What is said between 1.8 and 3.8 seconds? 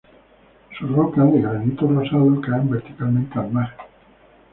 rosado caen verticalmente al mar.